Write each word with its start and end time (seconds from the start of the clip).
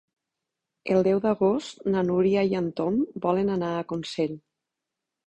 El 0.93 1.03
deu 1.07 1.19
d'agost 1.25 1.85
na 1.95 2.03
Núria 2.07 2.45
i 2.53 2.57
en 2.61 2.71
Tom 2.79 2.97
volen 3.27 3.53
anar 3.57 3.71
a 3.75 3.85
Consell. 3.93 4.35